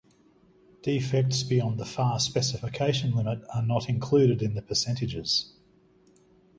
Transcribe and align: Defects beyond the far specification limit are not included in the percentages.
Defects 0.81 1.43
beyond 1.43 1.79
the 1.79 1.85
far 1.85 2.19
specification 2.19 3.13
limit 3.15 3.43
are 3.53 3.61
not 3.61 3.87
included 3.87 4.41
in 4.41 4.55
the 4.55 4.63
percentages. 4.63 5.53